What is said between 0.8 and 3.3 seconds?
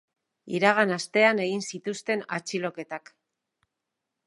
astean egin zituzten atxiloketak.